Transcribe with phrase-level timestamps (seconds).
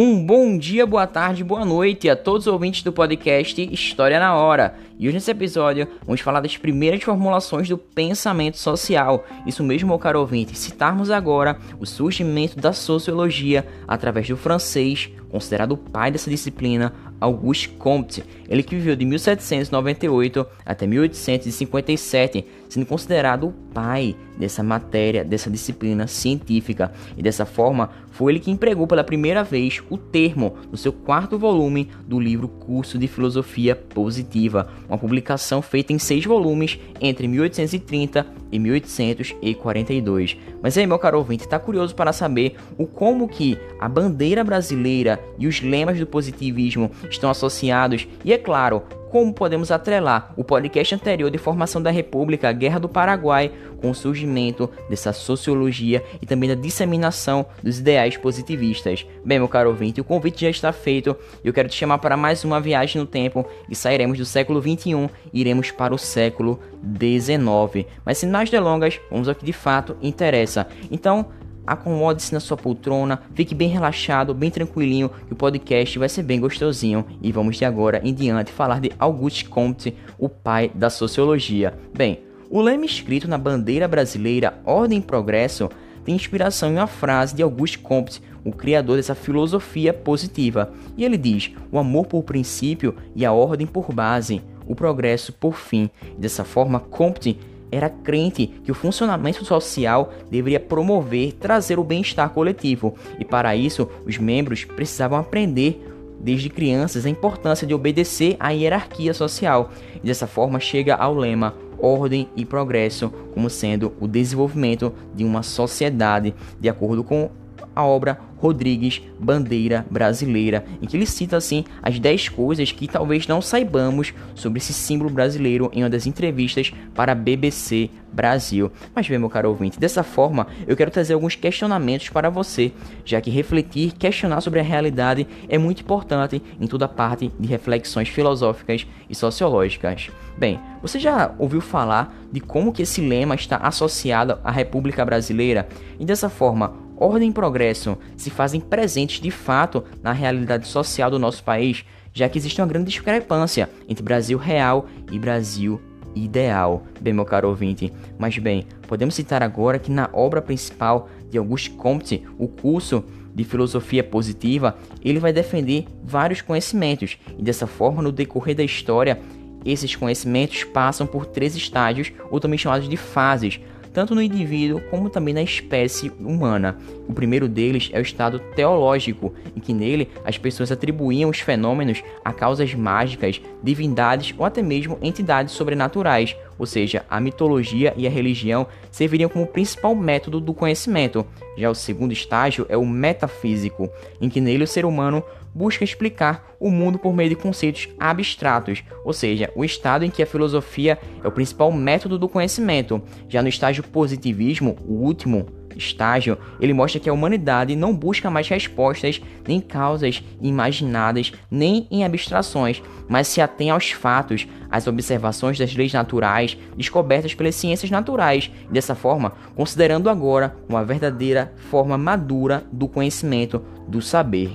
[0.00, 4.32] Um bom dia, boa tarde, boa noite a todos os ouvintes do podcast História na
[4.36, 4.76] Hora.
[4.96, 9.26] E hoje nesse episódio vamos falar das primeiras formulações do pensamento social.
[9.44, 15.72] Isso mesmo, meu caro ouvinte, citarmos agora o surgimento da sociologia através do francês, considerado
[15.72, 23.48] o pai dessa disciplina, Auguste Comte, ele que viveu de 1798 até 1857, sendo considerado
[23.48, 26.92] o pai dessa matéria, dessa disciplina científica.
[27.16, 31.38] E dessa forma, foi ele que empregou pela primeira vez o termo no seu quarto
[31.38, 38.26] volume do livro Curso de Filosofia Positiva, uma publicação feita em seis volumes entre 1830
[38.50, 40.36] e 1842.
[40.62, 45.17] Mas aí, meu caro ouvinte, está curioso para saber o como que a bandeira brasileira
[45.38, 50.94] e os lemas do positivismo estão associados e, é claro, como podemos atrelar o podcast
[50.94, 56.48] anterior de formação da República, Guerra do Paraguai, com o surgimento dessa sociologia e também
[56.48, 59.06] da disseminação dos ideais positivistas.
[59.24, 62.16] Bem, meu caro ouvinte, o convite já está feito e eu quero te chamar para
[62.16, 66.58] mais uma viagem no tempo e sairemos do século 21 e iremos para o século
[66.82, 67.86] 19.
[68.04, 70.66] Mas sem mais delongas, vamos ao que de fato interessa.
[70.90, 71.26] Então,
[71.72, 76.40] acomode-se na sua poltrona, fique bem relaxado, bem tranquilinho, que o podcast vai ser bem
[76.40, 77.04] gostosinho.
[77.22, 81.78] E vamos de agora em diante falar de Auguste Comte, o pai da sociologia.
[81.96, 85.68] Bem, o lema escrito na bandeira brasileira Ordem e Progresso
[86.04, 90.72] tem inspiração em uma frase de Auguste Comte, o criador dessa filosofia positiva.
[90.96, 95.56] E ele diz: o amor por princípio e a ordem por base, o progresso por
[95.56, 95.90] fim.
[96.16, 97.38] Dessa forma, Comte
[97.70, 103.88] era crente que o funcionamento social deveria promover, trazer o bem-estar coletivo, e para isso
[104.06, 105.84] os membros precisavam aprender
[106.20, 109.70] desde crianças a importância de obedecer à hierarquia social.
[110.02, 115.42] E dessa forma chega ao lema ordem e progresso como sendo o desenvolvimento de uma
[115.42, 117.30] sociedade de acordo com
[117.74, 123.26] a obra Rodrigues Bandeira Brasileira, em que ele cita assim as 10 coisas que talvez
[123.26, 128.70] não saibamos sobre esse símbolo brasileiro em uma das entrevistas para a BBC Brasil.
[128.94, 132.72] Mas bem, meu caro ouvinte, dessa forma eu quero trazer alguns questionamentos para você,
[133.04, 138.08] já que refletir, questionar sobre a realidade é muito importante em toda parte de reflexões
[138.08, 140.10] filosóficas e sociológicas.
[140.36, 145.68] Bem, você já ouviu falar de como que esse lema está associado à República Brasileira?
[145.98, 151.18] E dessa forma, ordem e progresso se fazem presentes de fato na realidade social do
[151.18, 155.80] nosso país, já que existe uma grande discrepância entre Brasil real e Brasil
[156.14, 157.92] ideal, bem meu caro ouvinte.
[158.18, 163.04] Mas bem, podemos citar agora que na obra principal de Auguste Comte, o curso
[163.34, 169.20] de filosofia positiva, ele vai defender vários conhecimentos e dessa forma no decorrer da história
[169.64, 173.60] esses conhecimentos passam por três estágios, ou também chamados de fases,
[173.92, 176.76] tanto no indivíduo como também na espécie humana.
[177.08, 182.02] O primeiro deles é o estado teológico, em que nele as pessoas atribuíam os fenômenos
[182.24, 188.10] a causas mágicas, divindades ou até mesmo entidades sobrenaturais, ou seja, a mitologia e a
[188.10, 191.24] religião serviriam como principal método do conhecimento.
[191.56, 193.88] Já o segundo estágio é o metafísico,
[194.20, 195.22] em que nele o ser humano
[195.54, 200.22] busca explicar o mundo por meio de conceitos abstratos, ou seja, o estado em que
[200.22, 203.02] a filosofia é o principal método do conhecimento.
[203.28, 205.46] Já no estágio positivismo, o último
[205.76, 212.04] estágio, ele mostra que a humanidade não busca mais respostas nem causas imaginadas, nem em
[212.04, 218.50] abstrações, mas se atém aos fatos, às observações das leis naturais descobertas pelas ciências naturais,
[218.70, 224.50] dessa forma, considerando agora uma verdadeira forma madura do conhecimento do saber.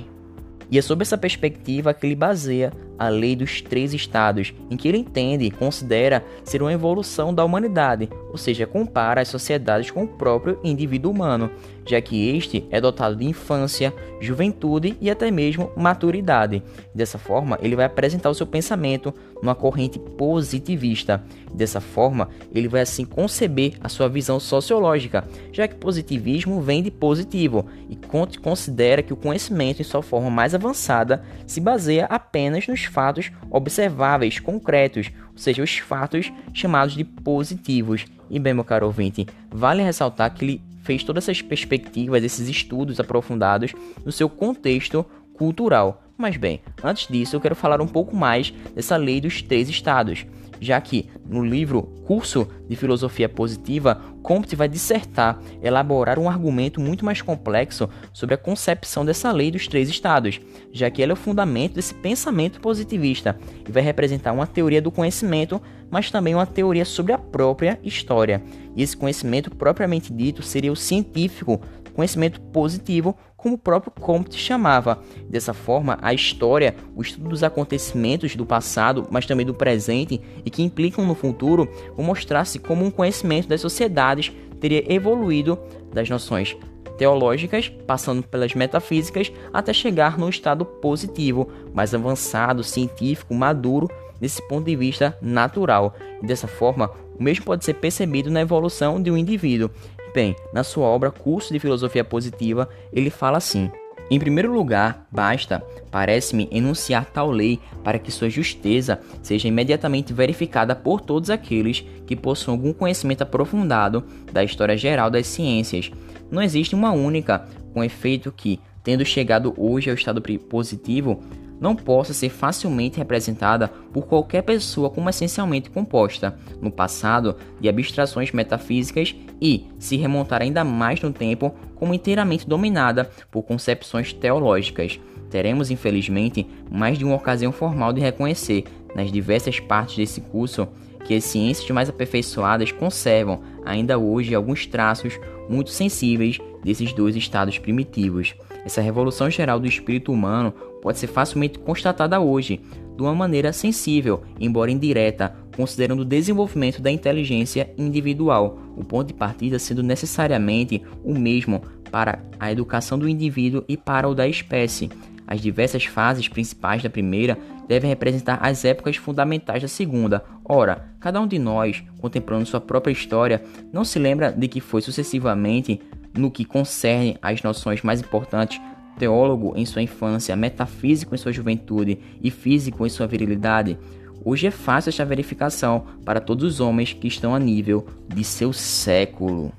[0.70, 4.88] E é sob essa perspectiva que ele baseia a lei dos três estados, em que
[4.88, 10.04] ele entende e considera ser uma evolução da humanidade, ou seja, compara as sociedades com
[10.04, 11.52] o próprio indivíduo humano,
[11.86, 16.64] já que este é dotado de infância, juventude e até mesmo maturidade.
[16.96, 21.24] Dessa forma, ele vai apresentar o seu pensamento numa corrente positivista.
[21.54, 26.90] Dessa forma, ele vai assim conceber a sua visão sociológica, já que positivismo vem de
[26.90, 27.98] positivo e
[28.42, 34.40] considera que o conhecimento em sua forma mais avançada se baseia apenas nos fatos observáveis,
[34.40, 38.06] concretos, ou seja, os fatos chamados de positivos.
[38.30, 43.00] E bem, meu caro ouvinte, vale ressaltar que ele fez todas essas perspectivas, esses estudos
[43.00, 43.74] aprofundados
[44.06, 46.04] no seu contexto cultural.
[46.18, 50.26] Mas bem, antes disso eu quero falar um pouco mais dessa lei dos três estados,
[50.64, 57.04] já que no livro Curso de Filosofia Positiva, Comte vai dissertar, elaborar um argumento muito
[57.04, 60.40] mais complexo sobre a concepção dessa lei dos três estados,
[60.72, 63.38] já que ela é o fundamento desse pensamento positivista
[63.68, 65.62] e vai representar uma teoria do conhecimento,
[65.92, 68.42] mas também uma teoria sobre a própria história.
[68.76, 71.60] E esse conhecimento propriamente dito seria o científico,
[71.94, 75.00] conhecimento positivo, como o próprio Comte chamava.
[75.30, 80.50] Dessa forma, a história, o estudo dos acontecimentos do passado, mas também do presente e
[80.50, 85.60] que implicam no futuro, vão mostrar-se como um conhecimento das sociedades teria evoluído
[85.94, 86.56] das noções
[86.98, 93.90] teológicas, passando pelas metafísicas, até chegar no estado positivo, mais avançado, científico, maduro,
[94.22, 95.96] desse ponto de vista natural.
[96.22, 96.90] Dessa forma,
[97.20, 99.70] o mesmo pode ser percebido na evolução de um indivíduo.
[100.14, 103.72] Bem, na sua obra Curso de Filosofia Positiva, ele fala assim:
[104.12, 110.76] em primeiro lugar, basta, parece-me, enunciar tal lei para que sua justeza seja imediatamente verificada
[110.76, 115.92] por todos aqueles que possuam algum conhecimento aprofundado da história geral das ciências.
[116.30, 121.24] Não existe uma única, com efeito que, tendo chegado hoje ao estado positivo,
[121.64, 128.34] não possa ser facilmente representada por qualquer pessoa como essencialmente composta, no passado, de abstrações
[128.34, 135.00] metafísicas e, se remontar ainda mais no tempo, como inteiramente dominada por concepções teológicas.
[135.30, 140.68] Teremos, infelizmente, mais de uma ocasião formal de reconhecer, nas diversas partes desse curso,
[141.06, 145.18] que as ciências mais aperfeiçoadas conservam ainda hoje alguns traços
[145.50, 148.36] muito sensíveis desses dois estados primitivos.
[148.66, 150.54] Essa revolução geral do espírito humano
[150.84, 152.60] pode ser facilmente constatada hoje,
[152.98, 159.14] de uma maneira sensível, embora indireta, considerando o desenvolvimento da inteligência individual, o ponto de
[159.14, 164.90] partida sendo necessariamente o mesmo para a educação do indivíduo e para o da espécie.
[165.26, 170.26] As diversas fases principais da primeira devem representar as épocas fundamentais da segunda.
[170.44, 173.42] Ora, cada um de nós, contemplando sua própria história,
[173.72, 175.80] não se lembra de que foi sucessivamente
[176.14, 178.60] no que concerne às noções mais importantes
[178.98, 183.78] teólogo em sua infância, metafísico em sua juventude e físico em sua virilidade,
[184.24, 188.54] hoje é fácil esta verificação para todos os homens que estão a nível de seu
[188.54, 189.52] século.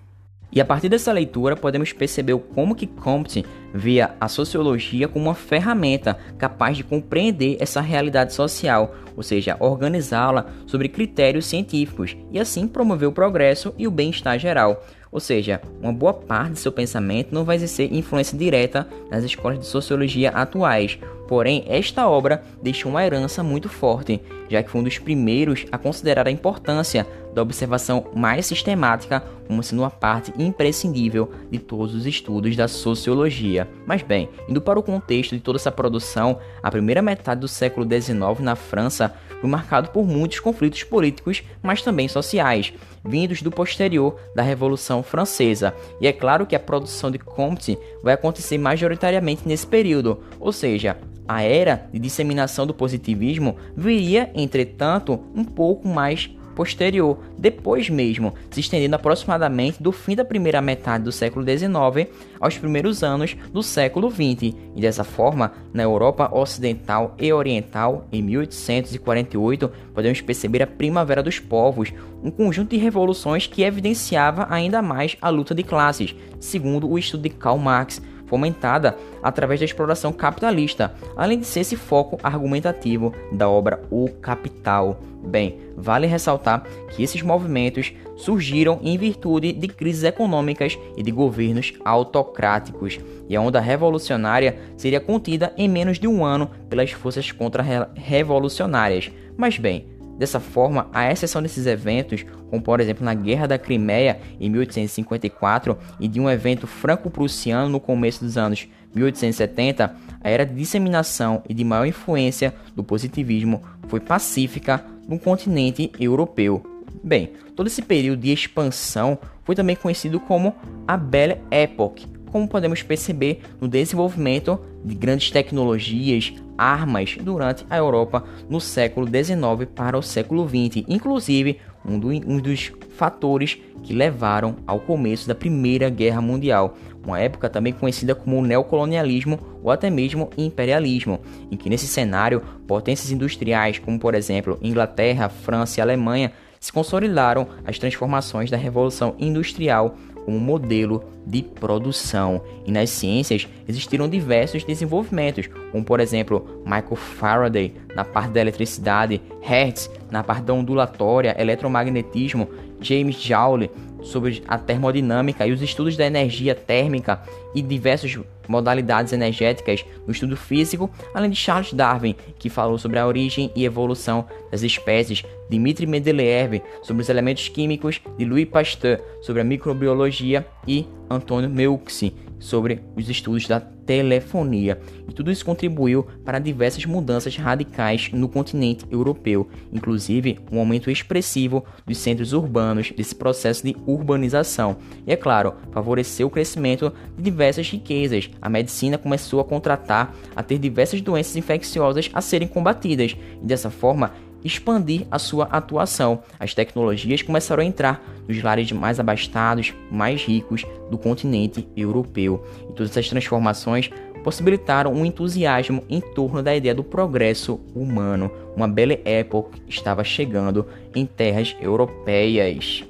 [0.54, 3.44] E a partir dessa leitura podemos perceber como que Comte
[3.75, 10.46] via a sociologia como uma ferramenta capaz de compreender essa realidade social, ou seja, organizá-la
[10.64, 14.80] sobre critérios científicos e assim promover o progresso e o bem-estar geral.
[15.14, 19.61] Ou seja, uma boa parte de seu pensamento não vai exercer influência direta nas escolas
[19.61, 20.99] de sociologia atuais.
[21.28, 24.20] Porém, esta obra deixou uma herança muito forte,
[24.50, 29.62] já que foi um dos primeiros a considerar a importância da observação mais sistemática como
[29.62, 33.69] sendo uma parte imprescindível de todos os estudos da sociologia.
[33.87, 37.87] Mas bem, indo para o contexto de toda essa produção, a primeira metade do século
[37.88, 39.14] XIX na França
[39.44, 42.73] foi marcado por muitos conflitos políticos, mas também sociais,
[43.05, 45.75] vindos do posterior da Revolução Francesa.
[46.00, 50.96] E é claro que a produção de Comte vai acontecer majoritariamente nesse período, ou seja,
[51.29, 58.60] a era de disseminação do positivismo viria, entretanto, um pouco mais posterior, depois mesmo, se
[58.60, 62.08] estendendo aproximadamente do fim da primeira metade do século XIX
[62.40, 68.22] aos primeiros anos do século XX, e dessa forma, na Europa Ocidental e Oriental, em
[68.22, 71.92] 1848, podemos perceber a Primavera dos Povos,
[72.22, 77.22] um conjunto de revoluções que evidenciava ainda mais a luta de classes, segundo o estudo
[77.22, 83.49] de Karl Marx, fomentada através da exploração capitalista, além de ser esse foco argumentativo da
[83.49, 85.00] obra O Capital.
[85.23, 91.73] Bem, vale ressaltar que esses movimentos surgiram em virtude de crises econômicas e de governos
[91.85, 99.11] autocráticos, e a onda revolucionária seria contida em menos de um ano pelas forças contra-revolucionárias.
[99.37, 99.87] Mas bem,
[100.18, 105.76] Dessa forma, a exceção desses eventos, como por exemplo na Guerra da Crimeia em 1854
[105.99, 111.52] e de um evento franco-prussiano no começo dos anos 1870, a era de disseminação e
[111.52, 116.62] de maior influência do positivismo foi pacífica no continente europeu.
[117.02, 120.54] Bem, todo esse período de expansão foi também conhecido como
[120.87, 128.25] a Belle Époque, como podemos perceber no desenvolvimento de grandes tecnologias, armas durante a Europa
[128.50, 134.57] no século XIX para o século XX, inclusive um, do, um dos fatores que levaram
[134.67, 136.76] ao começo da Primeira Guerra Mundial,
[137.07, 141.21] uma época também conhecida como neocolonialismo ou até mesmo imperialismo,
[141.53, 147.47] em que nesse cenário potências industriais como por exemplo Inglaterra, França e Alemanha se consolidaram
[147.64, 152.43] as transformações da Revolução Industrial como modelo de produção.
[152.66, 159.21] E nas ciências existiram diversos desenvolvimentos, como por exemplo Michael Faraday na parte da eletricidade,
[159.40, 162.49] Hertz na parte da ondulatória, eletromagnetismo,
[162.81, 163.71] James Joule
[164.02, 167.23] sobre a termodinâmica e os estudos da energia térmica
[167.54, 173.07] e diversas modalidades energéticas no estudo físico, além de Charles Darwin, que falou sobre a
[173.07, 179.40] origem e evolução das espécies, Dmitry Mendeleev sobre os elementos químicos, de Louis Pasteur sobre
[179.40, 184.78] a microbiologia e Antônio Meucci sobre os estudos da telefonia.
[185.08, 191.64] E tudo isso contribuiu para diversas mudanças radicais no continente europeu, inclusive um aumento expressivo
[191.86, 194.76] dos centros urbanos desse processo de urbanização.
[195.06, 198.30] E é claro, favoreceu o crescimento de diversas riquezas.
[198.40, 203.70] A medicina começou a contratar a ter diversas doenças infecciosas a serem combatidas, e dessa
[203.70, 204.12] forma
[204.44, 206.22] expandir a sua atuação.
[206.38, 212.44] As tecnologias começaram a entrar nos lares mais abastados, mais ricos do continente europeu.
[212.68, 213.90] E todas essas transformações
[214.22, 218.30] possibilitaram um entusiasmo em torno da ideia do progresso humano.
[218.56, 222.84] Uma bela época estava chegando em terras europeias.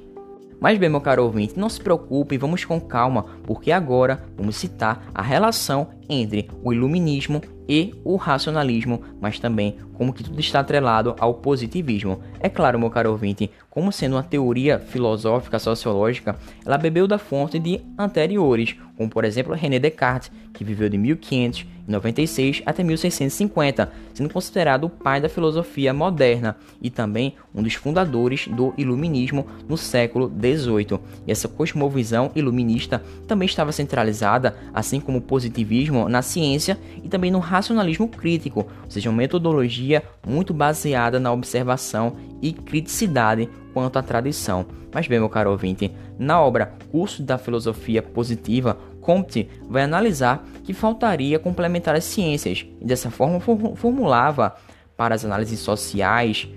[0.59, 5.05] Mas bem, meu caro ouvinte, não se preocupe, vamos com calma, porque agora vamos citar
[5.13, 11.15] a relação entre o iluminismo e o racionalismo, mas também como que tudo está atrelado
[11.19, 12.19] ao positivismo.
[12.39, 17.57] É claro, meu caro ouvinte, como sendo uma teoria filosófica sociológica, ela bebeu da fonte
[17.57, 24.85] de anteriores, como por exemplo René Descartes, que viveu de 1596 até 1650, sendo considerado
[24.85, 30.99] o pai da filosofia moderna e também um dos fundadores do iluminismo no século XVIII.
[31.27, 37.31] E essa cosmovisão iluminista também estava centralizada, assim como o positivismo, na ciência e também
[37.31, 44.03] no racionalismo crítico, ou seja, uma metodologia muito baseada na observação e criticidade quanto à
[44.03, 44.65] tradição.
[44.93, 50.73] Mas bem, meu caro ouvinte, na obra Curso da Filosofia Positiva, Comte vai analisar que
[50.73, 54.55] faltaria complementar as ciências e dessa forma formulava
[54.97, 56.47] para as análises sociais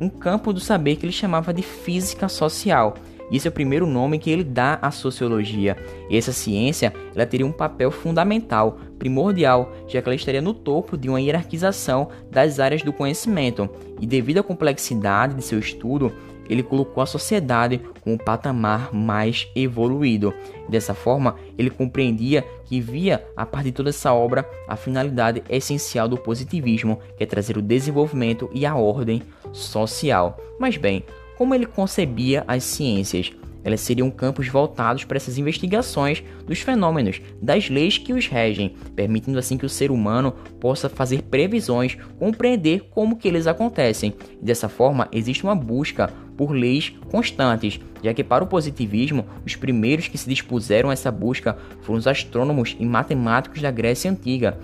[0.00, 2.94] um campo do saber que ele chamava de física social,
[3.36, 5.76] esse é o primeiro nome que ele dá à sociologia.
[6.08, 10.96] E essa ciência ela teria um papel fundamental, primordial, já que ela estaria no topo
[10.96, 13.68] de uma hierarquização das áreas do conhecimento.
[14.00, 16.12] E devido à complexidade de seu estudo,
[16.48, 20.32] ele colocou a sociedade com um patamar mais evoluído.
[20.68, 26.08] Dessa forma, ele compreendia que via, a partir de toda essa obra, a finalidade essencial
[26.08, 30.38] do positivismo, que é trazer o desenvolvimento e a ordem social.
[30.58, 31.04] Mas bem,
[31.38, 33.30] como ele concebia as ciências.
[33.62, 39.38] Elas seriam campos voltados para essas investigações dos fenômenos, das leis que os regem, permitindo
[39.38, 44.14] assim que o ser humano possa fazer previsões, compreender como que eles acontecem.
[44.40, 49.54] E dessa forma, existe uma busca por leis constantes, já que para o positivismo, os
[49.54, 54.58] primeiros que se dispuseram a essa busca foram os astrônomos e matemáticos da Grécia Antiga.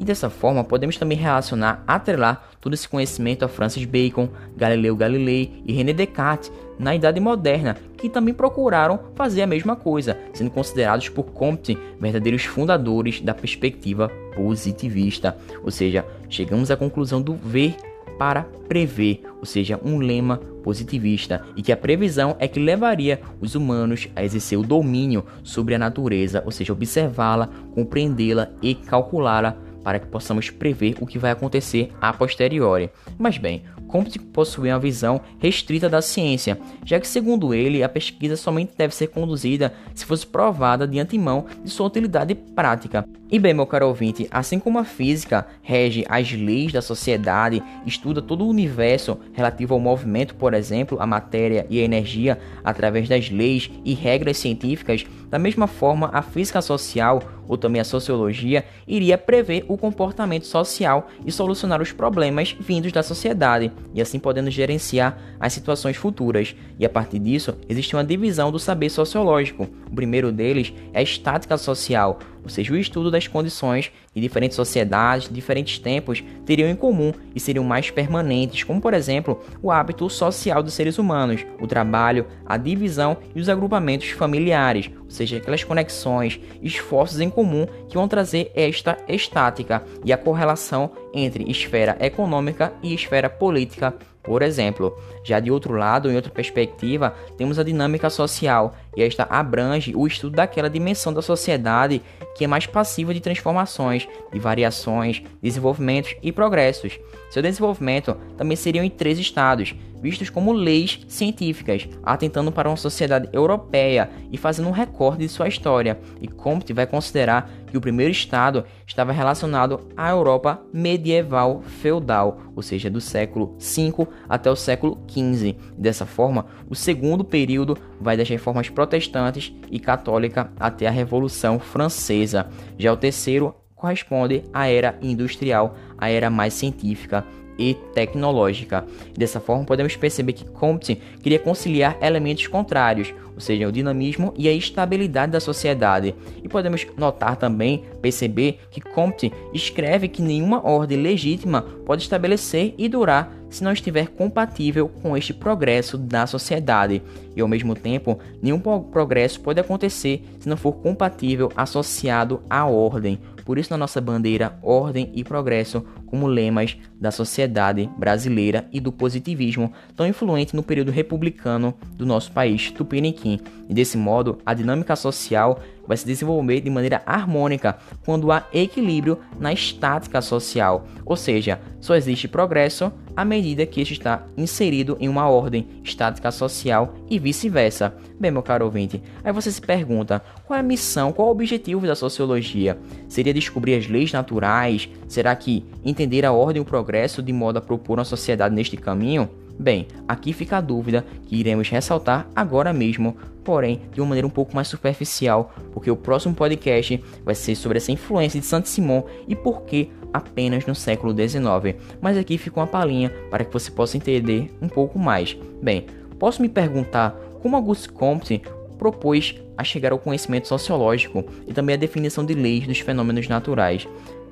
[0.00, 5.60] E dessa forma, podemos também relacionar, atrelar todo esse conhecimento a Francis Bacon, Galileu Galilei
[5.66, 11.08] e René Descartes na Idade Moderna, que também procuraram fazer a mesma coisa, sendo considerados
[11.08, 15.36] por Comte verdadeiros fundadores da perspectiva positivista.
[15.64, 17.74] Ou seja, chegamos à conclusão do ver
[18.16, 23.56] para prever, ou seja, um lema positivista, e que a previsão é que levaria os
[23.56, 29.56] humanos a exercer o domínio sobre a natureza, ou seja, observá-la, compreendê-la e calculá-la
[29.88, 32.90] para que possamos prever o que vai acontecer a posteriori.
[33.16, 38.36] Mas bem, Comte possui uma visão restrita da ciência, já que, segundo ele, a pesquisa
[38.36, 43.02] somente deve ser conduzida se fosse provada de antemão de sua utilidade prática.
[43.30, 48.20] E bem, meu caro ouvinte, assim como a física rege as leis da sociedade, estuda
[48.20, 53.30] todo o universo relativo ao movimento, por exemplo, a matéria e a energia, através das
[53.30, 59.18] leis e regras científicas, da mesma forma, a física social ou também a sociologia iria
[59.18, 65.18] prever o comportamento social e solucionar os problemas vindos da sociedade, e assim podendo gerenciar
[65.40, 66.54] as situações futuras.
[66.78, 69.68] E a partir disso, existe uma divisão do saber sociológico.
[69.90, 74.56] O primeiro deles é a estática social, ou seja, o estudo das condições que diferentes
[74.56, 80.08] sociedades, diferentes tempos teriam em comum e seriam mais permanentes, como por exemplo o hábito
[80.08, 85.62] social dos seres humanos, o trabalho, a divisão e os agrupamentos familiares, ou seja, aquelas
[85.62, 92.72] conexões, esforços em comum que vão trazer esta estática e a correlação entre esfera econômica
[92.82, 93.94] e esfera política
[94.28, 99.24] por exemplo, já de outro lado, em outra perspectiva, temos a dinâmica social, e esta
[99.24, 102.02] abrange o estudo daquela dimensão da sociedade
[102.36, 106.98] que é mais passiva de transformações, de variações, desenvolvimentos e progressos.
[107.30, 113.28] Seu desenvolvimento também seriam em três estados, vistos como leis científicas, atentando para uma sociedade
[113.32, 115.98] europeia e fazendo um recorte de sua história.
[116.20, 122.62] E Comte vai considerar que o primeiro estado estava relacionado à Europa medieval feudal, ou
[122.62, 125.56] seja, do século V até o século XV.
[125.76, 132.46] Dessa forma, o segundo período vai das reformas protestantes e católica até a Revolução Francesa.
[132.78, 137.24] Já o terceiro corresponde à era industrial, a era mais científica
[137.58, 138.86] e tecnológica.
[139.16, 144.48] Dessa forma, podemos perceber que Comte queria conciliar elementos contrários, ou seja, o dinamismo e
[144.48, 146.14] a estabilidade da sociedade.
[146.40, 152.88] E podemos notar também, perceber que Comte escreve que nenhuma ordem legítima pode estabelecer e
[152.88, 157.02] durar se não estiver compatível com este progresso da sociedade.
[157.34, 163.18] E ao mesmo tempo, nenhum progresso pode acontecer se não for compatível associado à ordem.
[163.44, 168.92] Por isso, na nossa bandeira, ordem e progresso como lemas da sociedade brasileira e do
[168.92, 173.40] positivismo tão influente no período republicano do nosso país, Tupiniquim.
[173.66, 179.18] E desse modo, a dinâmica social vai se desenvolver de maneira harmônica quando há equilíbrio
[179.40, 185.08] na estática social, ou seja, só existe progresso à medida que este está inserido em
[185.08, 187.94] uma ordem estática social e vice-versa.
[188.20, 191.32] Bem, meu caro ouvinte, aí você se pergunta: qual é a missão, qual é o
[191.32, 192.78] objetivo da sociologia?
[193.08, 194.88] Seria descobrir as leis naturais?
[195.08, 198.76] Será que entender a ordem e o progresso de modo a propor uma sociedade neste
[198.76, 199.30] caminho?
[199.58, 204.30] Bem, aqui fica a dúvida que iremos ressaltar agora mesmo, porém de uma maneira um
[204.30, 209.34] pouco mais superficial, porque o próximo podcast vai ser sobre essa influência de Saint-Simon e
[209.34, 211.76] por que apenas no século XIX.
[212.00, 215.36] Mas aqui fica uma palhinha para que você possa entender um pouco mais.
[215.60, 215.86] Bem,
[216.18, 217.10] posso me perguntar
[217.42, 218.42] como Auguste Comte
[218.78, 223.88] propôs a chegar ao conhecimento sociológico e também a definição de leis dos fenômenos naturais.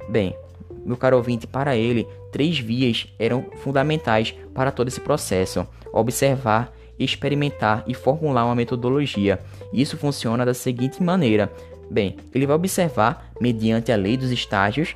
[0.08, 0.36] Bem,
[0.86, 7.84] meu caro ouvinte, para ele, três vias eram fundamentais para todo esse processo: observar, experimentar
[7.86, 9.40] e formular uma metodologia.
[9.72, 11.52] Isso funciona da seguinte maneira:
[11.90, 14.94] bem, ele vai observar mediante a lei dos estágios,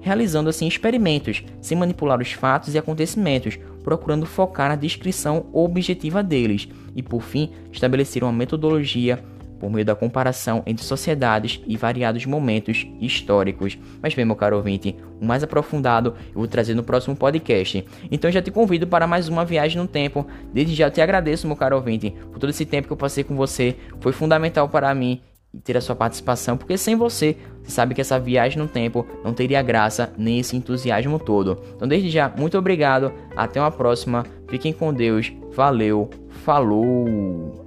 [0.00, 6.68] realizando assim experimentos, sem manipular os fatos e acontecimentos, procurando focar na descrição objetiva deles.
[6.94, 9.22] E, por fim, estabelecer uma metodologia
[9.62, 13.78] por meio da comparação entre sociedades e variados momentos históricos.
[14.02, 17.86] Mas bem, meu caro ouvinte, o mais aprofundado eu vou trazer no próximo podcast.
[18.10, 20.26] Então já te convido para mais uma viagem no tempo.
[20.52, 23.36] Desde já te agradeço, meu caro ouvinte, por todo esse tempo que eu passei com
[23.36, 23.76] você.
[24.00, 25.20] Foi fundamental para mim
[25.62, 29.32] ter a sua participação, porque sem você, você sabe que essa viagem no tempo não
[29.32, 31.62] teria graça nem esse entusiasmo todo.
[31.76, 36.10] Então, desde já, muito obrigado, até uma próxima, fiquem com Deus, valeu,
[36.42, 37.61] falou!